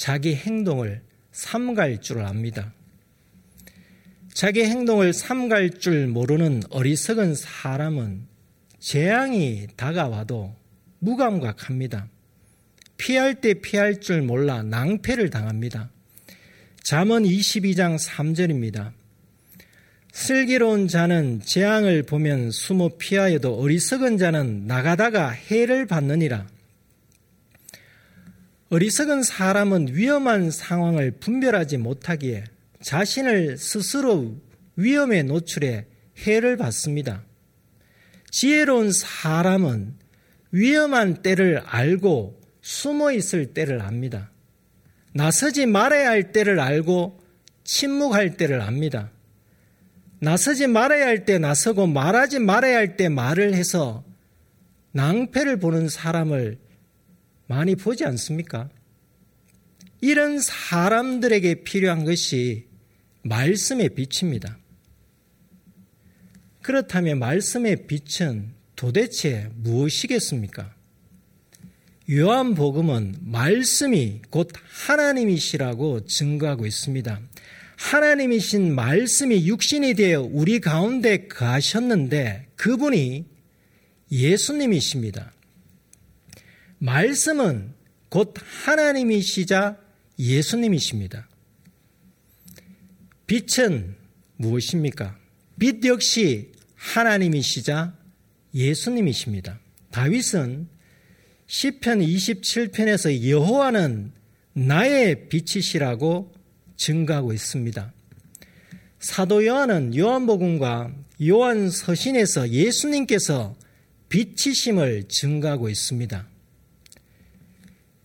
자기 0.00 0.34
행동을 0.34 1.02
삼갈 1.30 2.00
줄 2.00 2.22
압니다. 2.22 2.72
자기 4.32 4.64
행동을 4.64 5.12
삼갈 5.12 5.78
줄 5.78 6.06
모르는 6.06 6.62
어리석은 6.70 7.34
사람은 7.34 8.22
재앙이 8.78 9.66
다가와도 9.76 10.56
무감각합니다. 11.00 12.08
피할 12.96 13.42
때 13.42 13.52
피할 13.52 14.00
줄 14.00 14.22
몰라 14.22 14.62
낭패를 14.62 15.28
당합니다. 15.28 15.90
잠언 16.82 17.24
22장 17.24 18.02
3절입니다. 18.02 18.92
슬기로운 20.14 20.88
자는 20.88 21.42
재앙을 21.44 22.04
보면 22.04 22.52
숨어 22.52 22.92
피하여도 22.96 23.60
어리석은 23.60 24.16
자는 24.16 24.66
나가다가 24.66 25.28
해를 25.28 25.84
받느니라. 25.84 26.46
어리석은 28.72 29.24
사람은 29.24 29.96
위험한 29.96 30.52
상황을 30.52 31.10
분별하지 31.18 31.78
못하기에 31.78 32.44
자신을 32.80 33.58
스스로 33.58 34.36
위험에 34.76 35.24
노출해 35.24 35.86
해를 36.18 36.56
받습니다. 36.56 37.24
지혜로운 38.30 38.92
사람은 38.92 39.96
위험한 40.52 41.22
때를 41.22 41.58
알고 41.66 42.40
숨어 42.60 43.10
있을 43.10 43.54
때를 43.54 43.82
압니다. 43.82 44.30
나서지 45.14 45.66
말아야 45.66 46.08
할 46.08 46.30
때를 46.30 46.60
알고 46.60 47.20
침묵할 47.64 48.36
때를 48.36 48.60
압니다. 48.60 49.10
나서지 50.20 50.68
말아야 50.68 51.06
할 51.06 51.24
때 51.24 51.38
나서고 51.38 51.88
말하지 51.88 52.38
말아야 52.38 52.76
할 52.76 52.96
때 52.96 53.08
말을 53.08 53.52
해서 53.54 54.04
낭패를 54.92 55.58
보는 55.58 55.88
사람을 55.88 56.58
많이 57.50 57.74
보지 57.74 58.04
않습니까? 58.04 58.70
이런 60.00 60.38
사람들에게 60.38 61.64
필요한 61.64 62.04
것이 62.04 62.68
말씀의 63.22 63.90
빛입니다. 63.90 64.56
그렇다면 66.62 67.18
말씀의 67.18 67.88
빛은 67.88 68.52
도대체 68.76 69.50
무엇이겠습니까? 69.56 70.72
요한복음은 72.08 73.16
말씀이 73.20 74.22
곧 74.30 74.52
하나님이시라고 74.86 76.06
증거하고 76.06 76.66
있습니다. 76.66 77.20
하나님이신 77.76 78.76
말씀이 78.76 79.48
육신이 79.48 79.94
되어 79.94 80.22
우리 80.22 80.60
가운데 80.60 81.26
가셨는데 81.26 82.46
그분이 82.54 83.24
예수님이십니다. 84.12 85.32
말씀은 86.80 87.74
곧 88.08 88.34
하나님이시자 88.64 89.78
예수님이십니다. 90.18 91.28
빛은 93.26 93.96
무엇입니까? 94.36 95.16
빛 95.58 95.84
역시 95.84 96.52
하나님이시자 96.74 97.94
예수님이십니다. 98.54 99.60
다윗은 99.90 100.68
시편 101.46 102.00
27편에서 102.00 103.28
여호와는 103.28 104.12
나의 104.54 105.28
빛이시라고 105.28 106.32
증가하고 106.76 107.32
있습니다. 107.32 107.92
사도 108.98 109.46
요한은 109.46 109.96
요한복음과 109.96 110.94
요한 111.28 111.70
서신에서 111.70 112.48
예수님께서 112.48 113.54
빛이심을 114.08 115.04
증가하고 115.08 115.68
있습니다. 115.68 116.29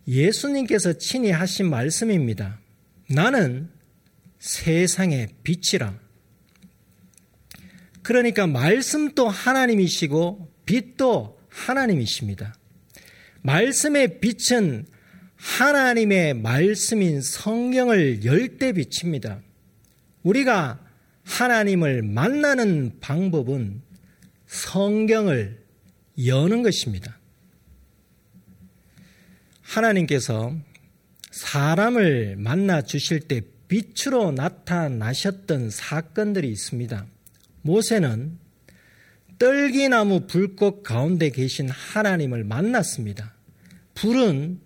예수님께서 0.07 0.93
친히 0.93 1.31
하신 1.31 1.69
말씀입니다. 1.69 2.59
나는 3.09 3.69
세상의 4.39 5.29
빛이라. 5.43 5.97
그러니까 8.03 8.45
말씀도 8.45 9.27
하나님이시고 9.27 10.51
빛도 10.65 11.39
하나님이십니다. 11.49 12.55
말씀의 13.41 14.19
빛은 14.19 14.85
하나님의 15.35 16.35
말씀인 16.35 17.21
성경을 17.21 18.25
열대 18.25 18.73
비칩니다. 18.73 19.41
우리가 20.23 20.83
하나님을 21.23 22.03
만나는 22.03 22.99
방법은 22.99 23.81
성경을 24.47 25.63
여는 26.25 26.63
것입니다. 26.63 27.19
하나님께서 29.75 30.55
사람을 31.31 32.35
만나 32.37 32.81
주실 32.81 33.21
때 33.21 33.41
빛으로 33.67 34.31
나타나셨던 34.31 35.69
사건들이 35.69 36.49
있습니다. 36.49 37.05
모세는 37.61 38.37
떨기나무 39.37 40.27
불꽃 40.27 40.83
가운데 40.83 41.29
계신 41.29 41.69
하나님을 41.69 42.43
만났습니다. 42.43 43.33
불은 43.95 44.61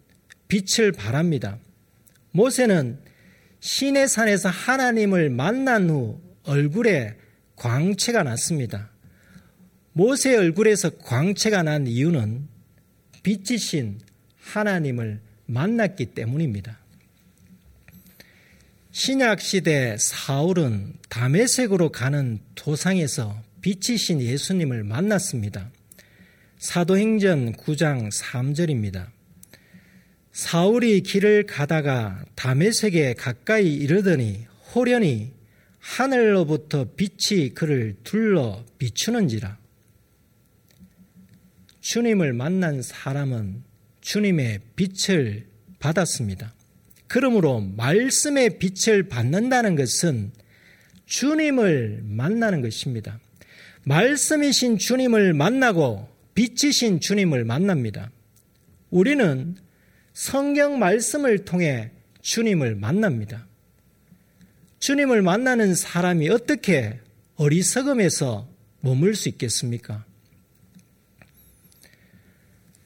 빛을 0.48 0.92
발합니다. 0.92 1.58
모세는 2.32 3.00
신의 3.62 4.08
산에서 4.08 4.50
하나님을 4.50 5.30
만난 5.30 5.90
후 5.90 6.22
얼굴에 6.44 7.18
광채가 7.56 8.24
났습니다. 8.24 8.92
모세 9.94 10.36
얼굴에서 10.36 10.92
광채가 11.00 11.64
난 11.64 11.88
이유는 11.88 12.48
빛이신 13.24 14.00
하나님을 14.50 15.20
만났기 15.46 16.08
때문입니다. 16.08 16.80
신약 18.92 19.42
시대 19.42 19.96
사울은 20.00 20.94
담에색으로 21.10 21.92
가는 21.92 22.40
도상에서 22.56 23.42
빛이신 23.62 24.22
예수님을 24.22 24.84
만났습니다. 24.84 25.70
사도행전 26.58 27.54
9장 27.54 28.12
3절입니다. 28.12 29.08
사울이 30.32 31.02
길을 31.02 31.46
가다가 31.46 32.24
담에색에 32.36 33.14
가까이 33.14 33.74
이르더니 33.76 34.46
호련히 34.74 35.32
하늘로부터 35.80 36.88
빛이 36.96 37.50
그를 37.50 37.96
둘러 38.04 38.64
비추는지라. 38.78 39.58
주님을 41.82 42.34
만난 42.34 42.82
사람은 42.82 43.69
주님의 44.10 44.62
빛을 44.76 45.46
받았습니다. 45.78 46.52
그러므로 47.06 47.62
말씀의 47.62 48.58
빛을 48.58 49.08
받는다는 49.08 49.76
것은 49.76 50.32
주님을 51.06 52.02
만나는 52.06 52.62
것입니다. 52.62 53.20
말씀이신 53.84 54.80
주님을 54.80 55.36
만나고 55.36 56.10
빛이신 56.34 57.02
주님을 57.02 57.46
만납니다. 57.46 58.10
우리는 58.90 59.56
성경 60.14 60.80
말씀을 60.80 61.46
통해 61.46 61.92
주님을 62.24 62.74
만납니다. 62.74 63.46
주님을 64.80 65.22
만나는 65.22 65.76
사람이 65.76 66.30
어떻게 66.30 67.00
어리석음에서 67.36 68.50
머물 68.82 69.16
수 69.16 69.30
있겠습니까? 69.30 70.04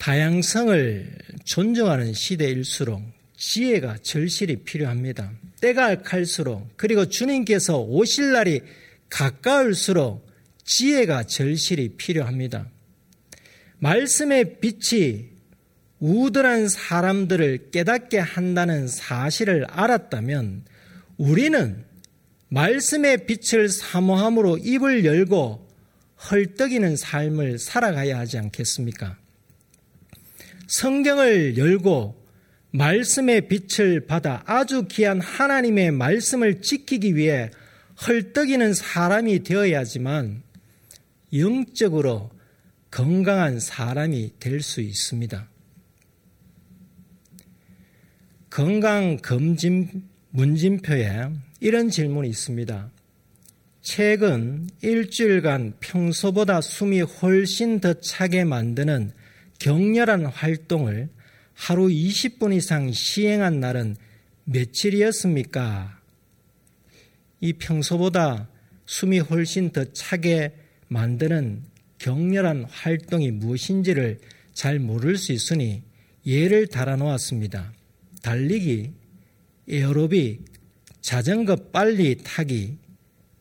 다양성을 0.04 1.18
존중하는 1.46 2.12
시대일수록 2.12 3.02
지혜가 3.38 4.00
절실히 4.02 4.58
필요합니다. 4.58 5.32
때가 5.62 6.02
갈수록 6.02 6.68
그리고 6.76 7.06
주님께서 7.06 7.80
오실 7.80 8.34
날이 8.34 8.60
가까울수록 9.10 10.28
지혜가 10.66 11.24
절실히 11.24 11.96
필요합니다. 11.96 12.70
말씀의 13.80 14.60
빛이 14.60 15.30
우들한 16.00 16.68
사람들을 16.68 17.72
깨닫게 17.72 18.20
한다는 18.20 18.90
사실을 18.90 19.64
알았다면 19.70 20.66
우리는 21.16 21.86
말씀의 22.50 23.26
빛을 23.26 23.70
사모함으로 23.70 24.58
입을 24.58 25.06
열고 25.06 25.66
헐떡이는 26.30 26.98
삶을 26.98 27.58
살아가야 27.58 28.20
하지 28.20 28.38
않겠습니까? 28.38 29.23
성경을 30.68 31.58
열고 31.58 32.24
말씀의 32.72 33.48
빛을 33.48 34.08
받아 34.08 34.44
아주 34.46 34.88
귀한 34.88 35.22
하나님의 35.22 35.92
말씀을 35.92 36.62
지키기 36.62 37.16
위해 37.16 37.52
헐떡이는 38.08 38.74
사람이 38.74 39.44
되어야지만 39.44 40.42
영적으로 41.36 42.32
건강한 42.90 43.60
사람이 43.60 44.34
될 44.40 44.62
수 44.62 44.82
있습니다. 44.82 45.50
건강 48.50 49.18
검진 49.18 50.04
문진표에 50.30 51.30
이런 51.60 51.90
질문이 51.90 52.30
있습니다. 52.30 52.92
최근 53.82 54.70
일주일간 54.82 55.74
평소보다 55.80 56.62
숨이 56.62 57.02
훨씬 57.02 57.80
더 57.80 57.94
차게 57.94 58.44
만드는 58.44 59.12
격렬한 59.64 60.26
활동을 60.26 61.08
하루 61.54 61.88
20분 61.88 62.54
이상 62.54 62.92
시행한 62.92 63.62
날은 63.62 63.96
며칠이었습니까? 64.44 66.02
이 67.40 67.54
평소보다 67.54 68.50
숨이 68.86 69.20
훨씬 69.20 69.70
더 69.70 69.86
차게 69.86 70.54
만드는 70.90 71.64
격렬한 71.98 72.66
활동이 72.66 73.32
무엇인지를 73.32 74.20
잘 74.52 74.80
모를 74.80 75.16
수 75.16 75.32
있으니 75.32 75.82
예를 76.26 76.68
달아 76.68 76.98
놓았습니다. 76.98 77.72
달리기, 78.22 78.92
에어로빅, 79.70 80.44
자전거 81.00 81.56
빨리 81.72 82.18
타기, 82.22 82.80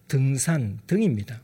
등산 0.06 0.78
등입니다. 0.86 1.42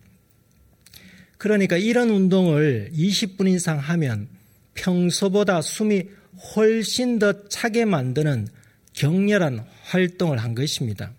그러니까 1.37 1.77
이런 1.77 2.11
운동을 2.11 2.93
20분 2.95 3.53
이상 3.53 3.79
하면 3.79 4.38
평소보다 4.79 5.61
숨이 5.61 6.05
훨씬 6.55 7.19
더 7.19 7.49
차게 7.49 7.85
만드는 7.85 8.49
격렬한 8.93 9.65
활동을 9.85 10.39
한 10.39 10.55
것입니다. 10.55 11.13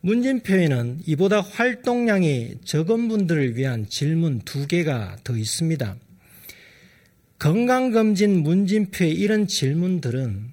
문진표에는 0.00 1.02
이보다 1.06 1.40
활동량이 1.40 2.56
적은 2.64 3.08
분들을 3.08 3.56
위한 3.56 3.88
질문 3.88 4.40
두 4.40 4.66
개가 4.66 5.18
더 5.22 5.36
있습니다. 5.36 5.96
건강검진 7.38 8.42
문진표의 8.42 9.12
이런 9.14 9.46
질문들은 9.46 10.52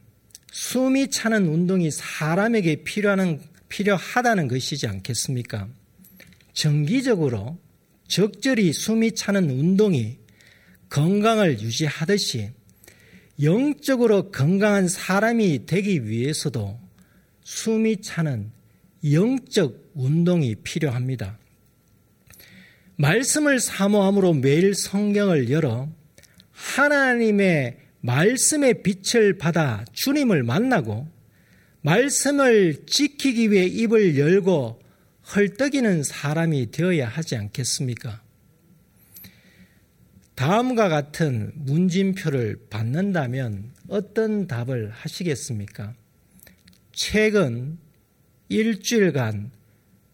숨이 0.51 1.09
차는 1.09 1.47
운동이 1.47 1.89
사람에게 1.91 2.83
필요하는, 2.83 3.41
필요하다는 3.69 4.47
것이지 4.47 4.87
않겠습니까? 4.87 5.67
정기적으로 6.53 7.57
적절히 8.07 8.73
숨이 8.73 9.13
차는 9.13 9.49
운동이 9.49 10.18
건강을 10.89 11.61
유지하듯이 11.61 12.51
영적으로 13.41 14.31
건강한 14.31 14.87
사람이 14.87 15.65
되기 15.65 16.07
위해서도 16.07 16.79
숨이 17.43 18.01
차는 18.01 18.51
영적 19.11 19.91
운동이 19.93 20.55
필요합니다. 20.55 21.37
말씀을 22.97 23.59
사모함으로 23.59 24.33
매일 24.33 24.75
성경을 24.75 25.49
열어 25.49 25.87
하나님의 26.51 27.77
말씀의 28.01 28.83
빛을 28.83 29.37
받아 29.37 29.85
주님을 29.93 30.43
만나고 30.43 31.07
말씀을 31.81 32.85
지키기 32.85 33.51
위해 33.51 33.65
입을 33.65 34.17
열고 34.17 34.81
헐떡이는 35.33 36.03
사람이 36.03 36.71
되어야 36.71 37.07
하지 37.07 37.37
않겠습니까? 37.37 38.21
다음과 40.39 40.87
같은 40.87 41.51
문진표를 41.53 42.67
받는다면 42.69 43.73
어떤 43.89 44.47
답을 44.47 44.89
하시겠습니까? 44.89 45.93
최근 46.93 47.77
일주일간 48.47 49.51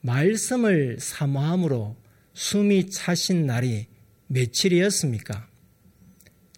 말씀을 0.01 0.97
사모함으로 0.99 1.95
숨이 2.33 2.89
차신 2.89 3.45
날이 3.45 3.85
며칠이었습니까? 4.25 5.47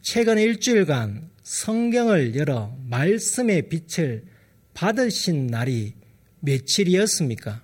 최근 0.02 0.38
일주일간 0.38 1.30
성경을 1.44 2.38
열어 2.38 2.74
말씀의 2.86 3.68
빛을 3.68 4.24
받으신 4.76 5.48
날이 5.48 5.94
며칠이었습니까? 6.40 7.62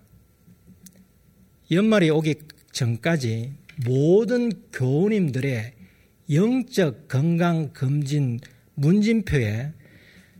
연말이 1.72 2.10
오기 2.10 2.36
전까지 2.74 3.54
모든 3.86 4.52
교우님들의 4.74 5.83
영적 6.34 7.08
건강 7.08 7.74
검진 7.74 8.40
문진표에 8.76 9.72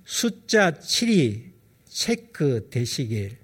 숫자 0.06 0.72
7이 0.72 1.52
체크 1.86 2.70
되시길 2.70 3.38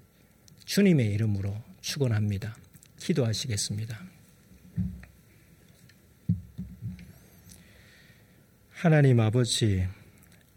주님의 0.64 1.12
이름으로 1.12 1.54
축원합니다. 1.80 2.56
기도하시겠습니다. 2.98 3.98
하나님 8.70 9.20
아버지, 9.20 9.86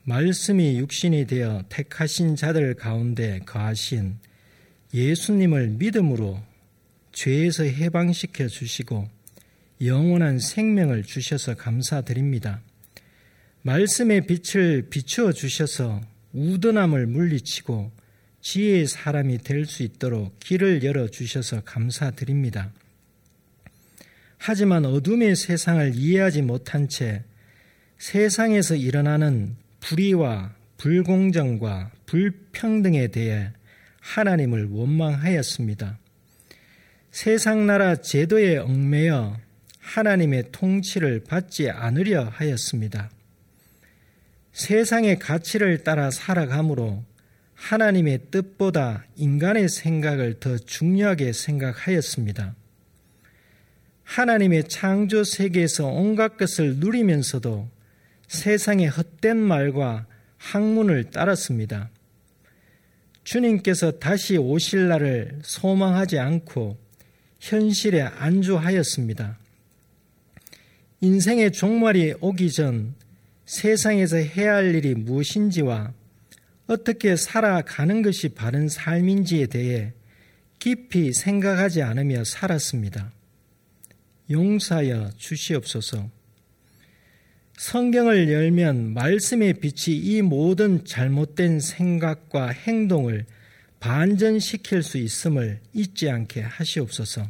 말씀이 0.04 0.78
육신이 0.80 1.28
되어 1.28 1.64
택하신 1.70 2.36
자들 2.36 2.74
가운데 2.76 3.40
거하신 3.46 4.18
예수님을 4.94 5.70
믿음으로 5.70 6.42
죄에서 7.12 7.64
해방시켜 7.64 8.48
주시고 8.48 9.10
영원한 9.86 10.40
생명을 10.40 11.04
주셔서 11.04 11.56
감사드립니다. 11.56 12.62
말씀의 13.64 14.28
빛을 14.28 14.90
비추어 14.90 15.32
주셔서 15.32 16.02
우둔함을 16.34 17.08
물리치고 17.08 17.92
지혜의 18.42 18.88
사람이 18.88 19.40
될 19.40 19.66
수 19.66 19.84
있도록 19.84 20.38
길을 20.40 20.84
열어 20.84 21.08
주셔서 21.08 21.62
감사드립니다. 21.62 22.72
하지만 24.38 24.86
어둠의 24.86 25.36
세상을 25.36 25.94
이해하지 25.96 26.42
못한 26.42 26.90
채 26.90 27.24
세상에서 27.98 28.76
일어나는 28.76 29.56
불의와 29.80 30.54
불공정과 30.78 31.92
불평등에 32.06 33.08
대해 33.08 33.52
하나님을 34.02 34.66
원망하였습니다. 34.66 35.98
세상 37.12 37.66
나라 37.66 37.96
제도에 37.96 38.58
얽매여 38.58 39.38
하나님의 39.84 40.46
통치를 40.52 41.24
받지 41.28 41.70
않으려 41.70 42.24
하였습니다. 42.24 43.12
세상의 44.54 45.20
가치를 45.20 45.84
따라 45.84 46.10
살아가므로 46.10 47.04
하나님의 47.54 48.20
뜻보다 48.32 49.06
인간의 49.16 49.70
생각을 49.70 50.40
더 50.40 50.58
중요하게 50.58 51.34
생각하였습니다. 51.34 52.56
하나님의 54.04 54.68
창조 54.68 55.24
세계에서 55.24 55.88
온갖 55.88 56.38
것을 56.38 56.78
누리면서도 56.78 57.70
세상의 58.28 58.88
헛된 58.88 59.38
말과 59.38 60.06
학문을 60.38 61.12
따랐습니다. 61.12 61.90
주님께서 63.24 64.00
다시 64.00 64.38
오실 64.38 64.88
날을 64.88 65.40
소망하지 65.44 66.20
않고 66.20 66.78
현실에 67.40 68.02
안주하였습니다. 68.02 69.43
인생의 71.04 71.52
종말이 71.52 72.14
오기 72.22 72.50
전 72.50 72.96
세상에서 73.46 74.16
해야 74.16 74.56
할 74.56 74.74
일이 74.74 74.96
무엇인지와 74.96 75.92
어떻게 76.66 77.18
살아가는 77.18 78.02
것이 78.02 78.30
바른 78.30 78.70
삶인지에 78.70 79.48
대해 79.48 79.92
깊이 80.60 81.12
생각하지 81.12 81.82
않으며 81.82 82.24
살았습니다. 82.24 83.12
용사여 84.32 85.10
주시옵소서. 85.18 86.10
성경을 87.58 88.32
열면 88.32 88.94
말씀의 88.94 89.56
빛이 89.56 89.98
이 89.98 90.22
모든 90.22 90.86
잘못된 90.86 91.60
생각과 91.60 92.48
행동을 92.48 93.26
반전시킬 93.82 94.82
수 94.82 94.98
있음을 94.98 95.60
잊지 95.74 96.10
않게 96.10 96.40
하시옵소서. 96.40 97.28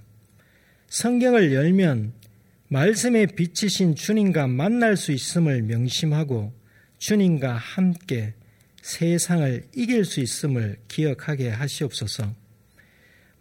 성경을 0.89 1.53
열면 1.53 2.13
말씀의 2.73 3.27
빛이신 3.27 3.93
주님과 3.93 4.47
만날 4.47 4.97
수 4.97 5.11
있음을 5.11 5.61
명심하고 5.61 6.51
주님과 6.97 7.53
함께 7.53 8.33
세상을 8.81 9.67
이길 9.75 10.05
수 10.05 10.21
있음을 10.21 10.77
기억하게 10.87 11.49
하시옵소서. 11.49 12.33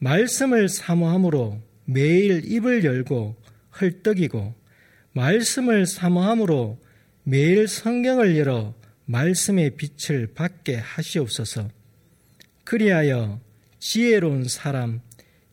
말씀을 0.01 0.68
사모함으로 0.68 1.62
매일 1.87 2.42
입을 2.45 2.85
열고 2.85 3.35
헐떡이고 3.81 4.55
말씀을 5.14 5.87
사모함으로 5.87 6.79
매일 7.25 7.68
성경을 7.68 8.37
열어 8.37 8.75
말씀의 9.07 9.77
빛을 9.77 10.35
받게 10.35 10.77
하시옵소서. 10.77 11.71
그리하여 12.64 13.40
지혜로운 13.79 14.45
사람, 14.45 15.01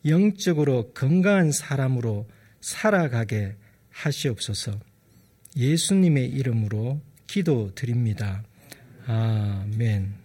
영적으로 0.06 0.92
건강한 0.92 1.54
사람으로 1.54 2.28
살아가게 2.60 3.56
하시옵소서. 4.04 4.80
예수님의 5.58 6.30
이름으로 6.30 7.02
기도드립니다. 7.28 8.44
아멘. 9.06 10.19